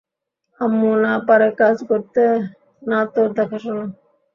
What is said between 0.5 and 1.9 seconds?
আম্মু না পারে কাজ